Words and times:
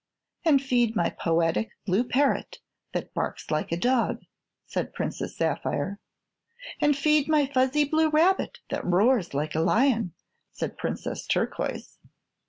"And 0.43 0.59
feed 0.59 0.95
my 0.95 1.11
poetic 1.11 1.69
blue 1.85 2.03
parrot 2.03 2.57
that 2.91 3.13
barks 3.13 3.51
like 3.51 3.71
a 3.71 3.77
dog," 3.77 4.23
said 4.65 4.95
Princess 4.95 5.37
Sapphire. 5.37 5.99
"And 6.79 6.97
feed 6.97 7.27
my 7.27 7.45
fuzzy 7.45 7.83
blue 7.83 8.09
rabbit 8.09 8.61
that 8.71 8.83
roars 8.83 9.35
like 9.35 9.53
a 9.53 9.59
lion," 9.61 10.15
said 10.51 10.75
Princess 10.75 11.27
Turquoise. 11.27 11.99